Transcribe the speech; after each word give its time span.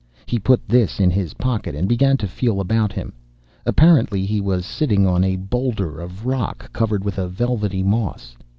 He 0.25 0.39
put 0.39 0.67
this 0.67 0.99
in 0.99 1.11
his 1.11 1.35
pocket, 1.35 1.75
and 1.75 1.87
began 1.87 2.17
to 2.17 2.27
feel 2.27 2.59
about 2.59 2.91
him. 2.91 3.13
Apparently 3.67 4.25
he 4.25 4.41
was 4.41 4.65
sitting 4.65 5.05
on 5.05 5.23
a 5.23 5.35
boulder 5.35 5.99
of 5.99 6.25
rock 6.25 6.73
covered 6.73 7.03
with 7.05 7.19
a 7.19 7.27
velvety 7.27 7.83
moss. 7.83 8.35